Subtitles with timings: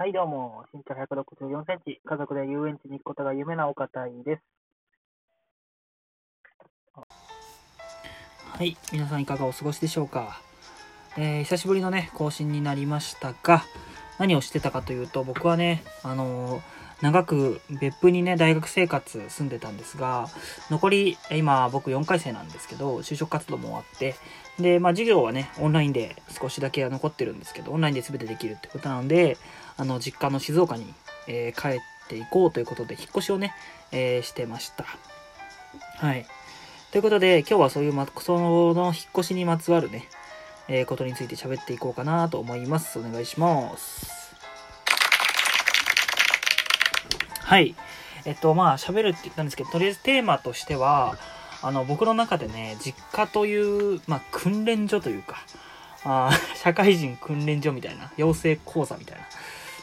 [0.00, 4.42] はい、どうも、身長164センチ、家族で遊園地に行くことが夢なお方です。
[6.94, 10.40] はい、皆さんいかがお過ごしでしょうか。
[11.18, 13.62] えー久しぶりのね、更新になりましたが、
[14.18, 16.62] 何をしてたかというと、僕はね、あのー
[17.02, 20.28] 長く別府にね、大学生活住んでたんですが、
[20.70, 24.14] 残り、今僕4回生なんですけど、就職活動も終わって、
[24.58, 29.38] で、まあ授業はね、オンラインで少しだけ残ってるんですけど、オンラインで全てできるってことなので、
[29.76, 30.92] あの、実家の静岡に、
[31.26, 33.54] えー帰っていこうということで、引っ越しをね、
[33.92, 34.84] えーしてました。
[35.98, 36.26] はい。
[36.90, 40.08] ということで、今日はそういう、ま、その引っ越しにまつわるね、
[40.68, 42.98] えーことについて喋っていこうかなと思います。
[42.98, 44.20] お願いします。
[47.50, 47.74] はい。
[48.24, 51.16] えっと、まあ、喋るって言ったんですけど、とりあえずテーマとしては、
[51.62, 55.36] あの、僕の中でね、実家という、まあ、訓練所というか、
[56.04, 59.24] あ社会人訓練所みたいな、養成講座みたいな、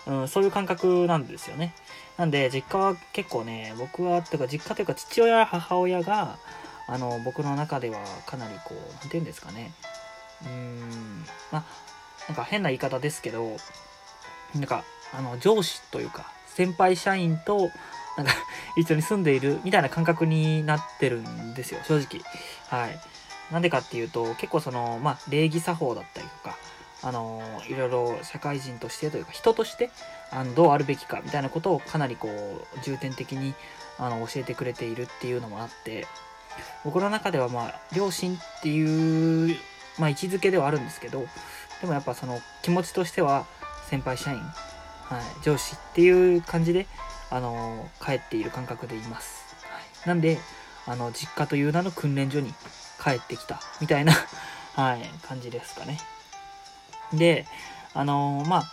[0.08, 1.74] うん、そういう感覚なんですよね。
[2.18, 6.38] なんで、実家は結構ね、僕は、てか、実家というか、父親、母親が、
[6.88, 9.74] あの、僕の中ではかなりこう、なんて言うんですかね。
[10.44, 11.64] うーん、まあ、
[12.28, 13.58] なんか変な言い方ですけど、
[14.56, 17.70] なんか、あの、上司というか、先輩社員と、
[18.16, 18.34] なんか、
[18.78, 22.22] 一緒に住んでいるみたいな感覚になってるんですよ、正直。
[22.68, 23.00] はい。
[23.52, 26.58] なんでかっていうと、結構その、まあ、礼儀作法だったりとか、
[27.04, 29.92] あの、いろいろ社会人としてというか、人として、
[30.32, 33.54] あの、どうあるべきかみたいなことをかなりこう、重点的に、
[34.00, 36.08] あの、教えてくれているっていうのもあって、
[36.84, 39.58] 僕の中ではまあ、両親っていう、
[40.00, 41.28] まあ、位置づけではあるんですけど、
[41.82, 43.46] でもやっぱその気持ちとしては、
[43.90, 46.88] 先輩社員、はい、上司っていう感じで、
[47.30, 49.56] あの、帰っている感覚でいます。
[49.64, 50.40] はい、なんで、
[50.86, 52.54] あの、実家という名の訓練所に
[53.04, 54.14] 帰ってきた、みたいな、
[54.76, 56.00] はい、感じですかね。
[57.14, 57.46] で、
[57.94, 58.64] あの、まあ、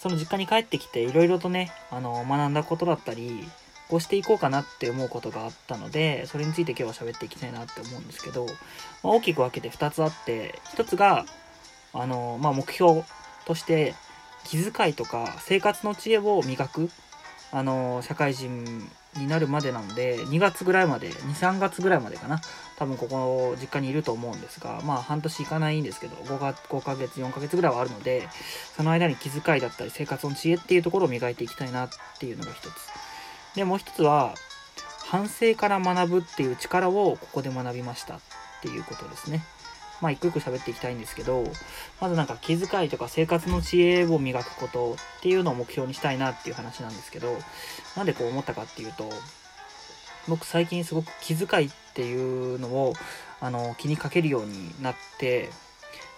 [0.00, 3.48] その実家に帰ってきて、いろいろとね、あの、学んだことだったり、
[3.88, 11.26] こうしていこうかなって思うことがあったので、それについて今日は喋っていきたいなって思うんですけど、まあ、大きく分けて2つあって、1つが、
[11.92, 13.04] あの、まあ、目標
[13.44, 13.94] として、
[14.44, 16.90] 気遣いとか生活の知恵を磨く、
[17.52, 22.40] あの、社会人になるまでなんで、2月ぐらいまで、2、3月ぐらいまでかな。
[22.78, 28.26] 多分ここの、実家にいると思うんですが、まあ半年いかないんですけど、5か ,5 ヶ月、4ヶ月ぐらいはあるので、
[28.74, 32.72] その間に気遣いだったり生活の知恵っていうところを磨いていきたいなっていうのが一つ。
[33.54, 34.34] で、もう一つは、
[35.04, 38.20] 反省から学ぶっていう力をここで学びましたっ
[38.62, 39.44] ていうことですね。
[40.02, 41.44] まあ一個一個喋っていきたいんですけど、
[42.00, 47.38] まずなんか気遣いとか生活の知恵を磨くことっていうのを目標にしたいなっていう話なんですけど、
[47.96, 49.08] なんでこう思ったかっていうと、
[50.28, 52.94] 僕最近すごく気遣いっていうのを
[53.40, 55.50] あの気にかけるようになって、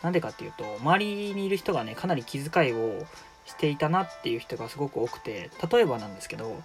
[0.02, 3.06] なんでかっていうと、周りにいる人がね、かなり気遣いを
[3.44, 6.62] していたなっていう人がすごく多くて、例えばなんですけど、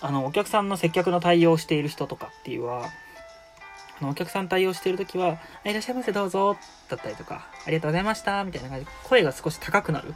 [0.00, 2.88] あの、お客さんの接客の対応をしている人とかっていうは、
[4.02, 6.56] あのお客さん対応しているときは、いらっしゃいませどうぞ、
[6.88, 10.12] だったりとか、ありがとうございました、みたいな感じで、声が少し高くなる。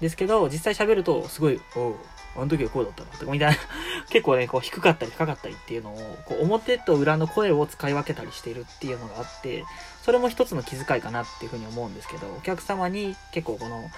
[0.00, 1.94] ですけど、実際喋ると、すごい、おう、
[2.34, 3.58] あの時はこうだったな、とか、みたいな、
[4.10, 9.64] 結構ね、こう、低かったり高かったりっていうのを、こう、表と裏の声を使い分けたりしているっていうのがあって、
[10.02, 13.88] それも一つの気遣いかなっていうふうに思うんですけど、お客様に結構この、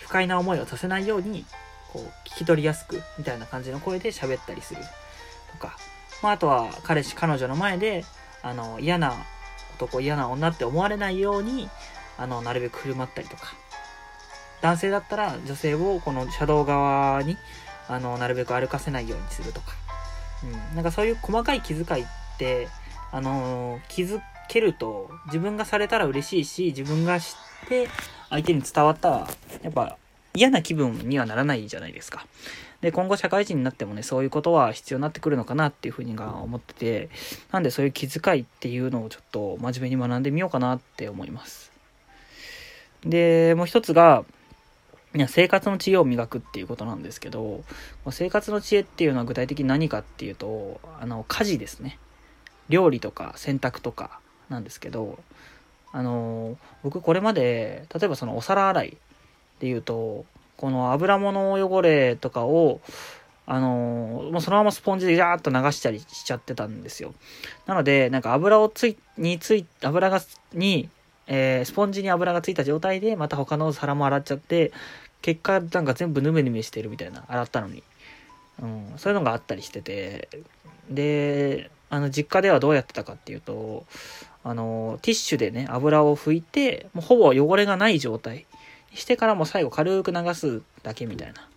[0.00, 1.46] 不快な思いをさせないように、
[1.92, 4.82] こう、聞き取りやすく、みたいな感じの声で喋ったりする。
[5.52, 5.76] とか、
[6.22, 8.04] まあ、あとは、彼氏、彼女の前で、
[8.42, 9.14] あの、嫌な
[9.76, 11.68] 男、嫌な女って思われないように、
[12.18, 13.54] あの、なるべく振る舞ったりとか。
[14.60, 17.36] 男性だったら女性をこの車道側に、
[17.88, 19.72] あの、なるべく歩かせないようにするとか。
[20.44, 20.76] うん。
[20.76, 22.06] なんかそういう細かい気遣いっ
[22.38, 22.68] て、
[23.10, 27.88] あの、気づけると、自分がされたら嬉しいし、自分が知って、
[28.30, 29.28] 相手に伝わったら、
[29.62, 29.98] やっぱ
[30.34, 32.26] 嫌な気分にはならないじゃないですか。
[32.80, 37.10] で、今後社会人になってもね、そういうことは必要になってくるのかなっていうふうにが思ってて、
[37.52, 41.70] なんでそういう気遣いっていうのをちょっと真面目に学んでみようかなって思います。
[43.04, 44.24] で、もう一つが、
[45.14, 47.62] いや生活の知恵を磨くっていうことなんですけど、
[48.10, 51.98] 生活の知恵っていうのは具体的に何かっていうと、あの、家事ですね。
[52.68, 54.18] 料理とか洗濯とか
[54.48, 55.18] なんですけど、
[55.92, 58.96] あの、僕これまで、例えばそのお皿洗い
[59.62, 60.26] で言うと、
[60.56, 62.80] この油物汚れとかを、
[63.46, 67.14] あのもうそのままスポンジでジャーっと流したりしちゃってたんですよ。
[67.66, 70.20] なので、なんか油をつい、につい、油が、
[70.52, 70.90] に、
[71.28, 74.72] えースポンジに油がついた状態で、また他の皿も洗っちゃって、
[75.22, 77.84] 結果なんか全部ヌメヌメしてるみたいな、洗ったのに。
[78.60, 80.28] うん、そういうのがあったりしてて、
[80.90, 83.86] で、あの、実家ではどうやってたかっていうと、
[84.42, 88.46] あの、ティッシュでね、油を拭いて、もうほぼ汚れがない状態
[88.94, 91.48] してからも最後軽く流すだけみたいな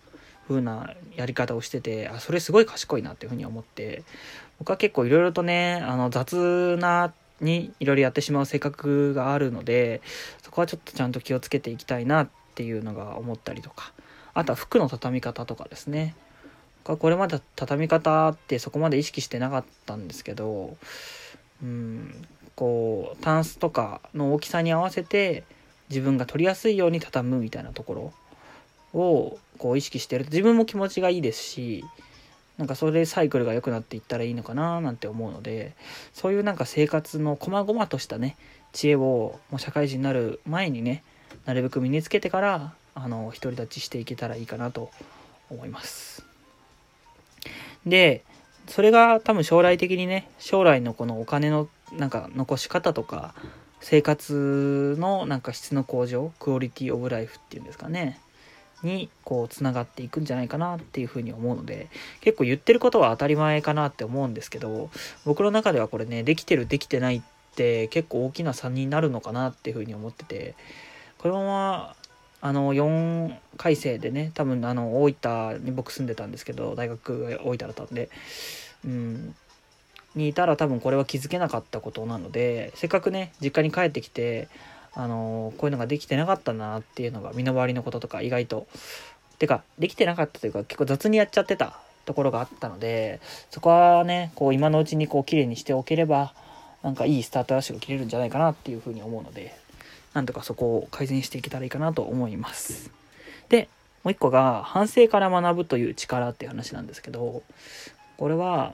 [0.48, 4.04] 風なやり方をしてて、あ、それすごい賢いなっていうふうに思って、
[4.58, 10.00] 僕は結構いろいろとね、あの雑なにいろいろやってしまう性格があるので、
[10.42, 13.92] そこはちょっとちゃんと気をつけていきたいなっていうのが思ったりとか、
[14.34, 16.14] あとは服の畳み方とかですね。
[16.84, 20.76] これまで畳み方ってそこまで意識してなかったんですけど、
[21.60, 25.42] うん、こう、タンスとかの大きさに合わせて
[25.88, 28.12] 自分が取りやすいように畳むみたいなとこ
[28.92, 31.84] ろをこう意識してると自分も気持ちがいいですし、
[32.58, 35.74] なんかそれでサイクルが良くなっていったらいいのかななんて思うので、
[36.14, 38.36] そういうなんか生活の細々としたね、
[38.72, 41.02] 知恵をもう社会人になる前にね、
[41.44, 44.90] なるべく身につけてから、あの、独り立ちしていけたらいいかなと
[45.50, 46.24] 思います。
[47.84, 48.24] で、
[48.68, 53.34] それが多分将来的にね、将来のこのお金のなんか残し方とか、
[53.80, 58.20] 生活のなんか質の向上、クオリティオブライフっていうんですかね。
[58.82, 61.88] にこうつながっていくんじゃないかなっていうふうに思うので
[62.20, 64.90] 結構言ってることは当たり前かなって思うんですけど
[65.24, 67.22] 僕の中ではこれねできてるできてないっ
[67.54, 70.54] て結構大きな差になるのかなっていうふうに思ってて
[71.18, 71.96] このまま
[72.42, 78.10] あの4回生でね多分あの大分に僕住んでたんですけど大学大分だったんで
[78.84, 79.34] うん
[80.16, 84.48] にいたら多分これは気づけなかったことなのでせっかくね実家に帰ってきて
[84.94, 88.66] あのこういうのができてなかったなっていうのが身の回りのこととか意外と。
[89.38, 93.20] てかできてなかったというか結構雑にやっちゃってたところがあったので
[93.50, 96.32] そこはねこう今のうちにこう綺麗にしておければ
[96.82, 99.54] なんかいいスタートダッシュが切れるんじゃないかなっていうふうに思うので
[100.14, 102.90] なんとかそこを改善していけたらいいかなと思います。
[103.48, 103.68] で
[104.02, 107.42] もう一個が反省から学ぶという力っていう話なんですけど
[108.16, 108.72] これは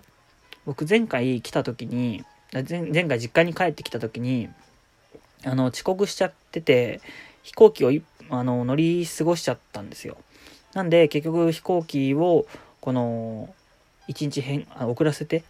[0.67, 4.49] 僕前回来た時に前回実家に帰ってきた時に
[5.45, 7.01] あの、遅刻しちゃってて、
[7.43, 7.91] 飛行機を
[8.31, 10.17] あの乗り過ごしちゃったんですよ。
[10.75, 12.47] なんで、結局飛行機を、
[12.81, 13.53] この、
[14.09, 15.43] 1日変、遅らせて、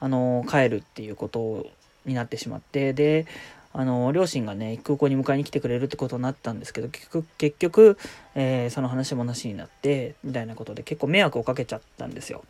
[0.00, 1.66] あの、帰るっていうこと
[2.04, 3.26] になってしまって、で、
[3.72, 7.98] あの、両親がね、空港に迎えに来てくれるってことになったんですけど、結局、結局
[8.34, 12.44] えー、その話もなしになって、みたいなことで結構迷惑をかけちゃったんですよ。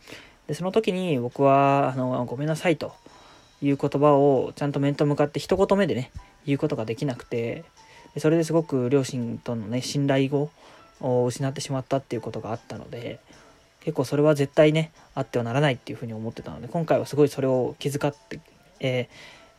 [0.49, 2.93] で、その時に僕は、あの、ごめんなさいと
[3.63, 6.11] いう言葉をちゃんと面と向かって一言目でね、
[6.49, 7.65] 言うことができなくて
[8.17, 10.51] それですごく両親とのね信頼を
[11.27, 13.21] 失ってしまったっていうことがあったので
[13.81, 18.41] 結構それは絶対ねあってはならないっていうふうに思ってたので今回はすごいそれを気遣って、
[18.81, 19.07] えー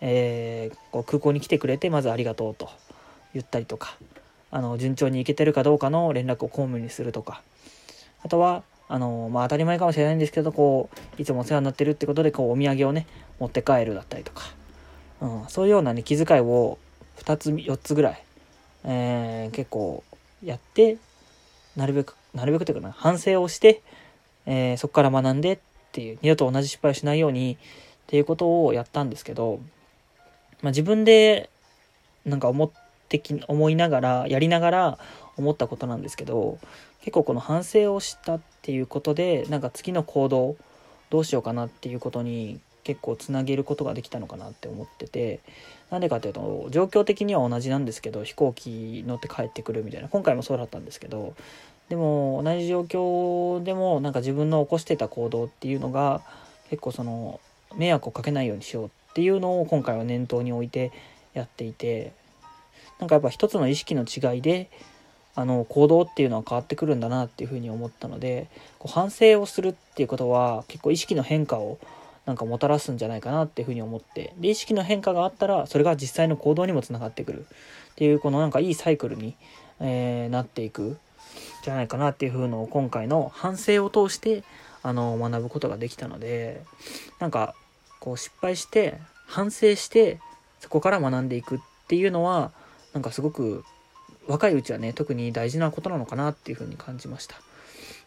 [0.01, 2.69] えー、こう空港に来てくれてまずありがとうと
[3.33, 3.95] 言ったりとか
[4.51, 7.41] あの順調に行けてるかどうかの連絡を公務にするとか
[8.23, 13.07] あとはあのまあ当たり前かもしれないんですけどこういつもお世話になってるってことでこうお土産をね
[13.39, 14.59] 持って帰るだったりとか。
[15.21, 16.77] うん、そういうようなね、気遣いを
[17.17, 18.23] 2つ、4つぐらい、
[18.85, 20.03] えー、結構
[20.43, 20.97] やって、
[21.75, 23.81] なるべく、なるべくというかな、反省をして、
[24.45, 25.59] えー、そこから学んでっ
[25.91, 27.57] ていう、二度と同じ失敗をしないようにっ
[28.07, 29.59] ていうことをやったんですけど、
[30.61, 31.49] まあ、自分で
[32.25, 32.69] なんか思っ
[33.09, 34.99] てき、思いながら、やりながら
[35.35, 36.59] 思ったことなんですけど、
[37.01, 40.57] 結構この反省をしたってっていうことで、なんか次の行動、
[41.09, 45.39] どうしようかなっていうことに結構つなげることができたのかなって思ってて
[45.91, 51.35] なんでかっていうと状況的には同じなんですけど飛行機乗って帰ってくるみたいな今回もそうだったんですけど
[51.89, 56.21] でも同じ状況でもなんか自分の起こしてた行動っていうのが
[56.69, 57.39] 結構その
[57.75, 60.91] 迷惑をかけないようにしようっていうのを今回は念頭に置いて
[61.33, 62.13] やっていて
[62.99, 64.69] なんかやっぱ一つの意識の違いで
[65.39, 71.79] あの行動っていうのは変わってくるんだなっていうふうに思ったのでこう反省をするっていうことは結構意識の変化を
[72.25, 77.45] なんかもたらすんじゃないかなっていうふうに思ってで意識の変化があったらそれが実際の行動にもつながってくる
[77.91, 79.37] っていうこのなんかいいサイクルに、
[79.79, 80.97] えー、なっていく
[81.63, 84.43] じゃないかなっていうふうのを今回の反省を通して
[84.83, 86.61] あの学ぶことができたので
[87.19, 87.55] なんか
[88.01, 90.19] こう失敗して反省して
[90.59, 92.51] そこから学んでいくっていうのは
[92.93, 93.63] なんかすごく
[94.29, 97.35] 若いうちはね特に大事なことなのかなっていうふうに感じました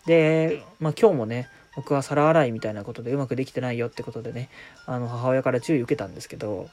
[0.06, 4.50] でまあ今日もね僕は皿洗いみたいなことでうまくできてないよってことでね、
[4.86, 6.68] あの母親から注意受けたんですけど、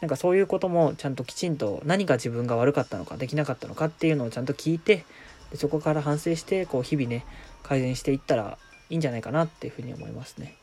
[0.00, 5.04] なんかそういうこともちゃんときちんと何が自分が悪かったのかできなかったのかっていうのをちゃんと聞いて、
[5.52, 7.24] でそこから反省して、こう日々ね、
[7.62, 8.58] 改善していったら
[8.90, 10.56] いいんじゃないかなっていうふうに思いますね。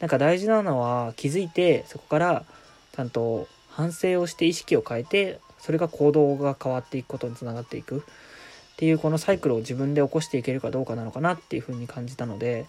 [0.00, 2.44] なんか大事なのは気づいて、そこから
[2.92, 7.98] ちゃんと反省をして意識を変えて、それが行動が変わっていくことにつながっていく。
[7.98, 12.66] っていうこのサイクルを自分で起こしていけるかどうかなのかなっていうふうに感じたので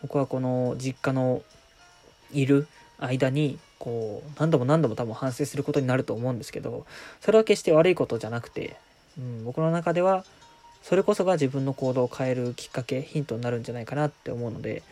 [0.00, 1.42] 僕はこの実家の
[2.32, 2.66] いる
[2.98, 6.86] 間にこう何度も何度も多分反省することになると思うんですけど
[7.20, 8.78] それは決して悪いことじゃなくて、
[9.18, 10.24] うん、僕の中では
[10.82, 14.82] それこそが自分の行動を変えるきっかけヒントになるんじゃないかなって思うので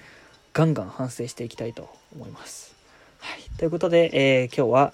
[0.53, 2.75] ガンガン反省していきたいと思います。
[3.21, 4.93] はい、ということで、えー、今日は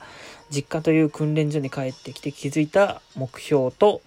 [0.50, 4.00] 実家という訓練所に帰ってきて気づいた目標と、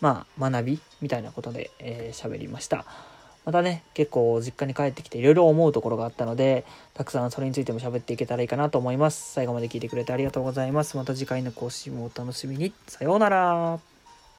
[0.00, 2.84] まあ、学びみたいなことで喋、えー、りました。
[3.44, 9.32] またね、結構実家に帰ってきていろいろ思うところがあったので、たくさんそれについても喋っていけたらいいかなと思います。
[9.32, 10.96] 最後まで聞いてくれてありがとうございます。
[10.96, 12.72] また次回の更新もお楽しみに。
[12.86, 13.89] さようなら。